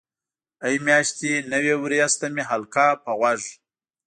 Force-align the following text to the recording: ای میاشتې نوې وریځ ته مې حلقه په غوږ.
ای 0.65 0.75
میاشتې 0.87 1.31
نوې 1.51 1.73
وریځ 1.77 2.13
ته 2.19 2.27
مې 2.33 2.43
حلقه 2.49 2.85
په 3.03 3.11
غوږ. 3.19 3.41